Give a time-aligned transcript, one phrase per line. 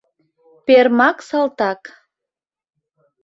[0.65, 1.81] Пермак салтак.